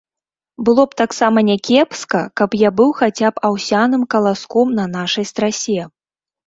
Было 0.69 0.85
б 0.93 0.97
таксама 1.01 1.43
някепска, 1.49 2.21
каб 2.41 2.57
я 2.67 2.73
быў 2.81 2.89
хаця 3.03 3.27
б 3.37 3.47
аўсяным 3.51 4.03
каласком 4.17 4.67
на 4.81 4.93
нашай 4.99 5.25
страсе. 5.35 5.81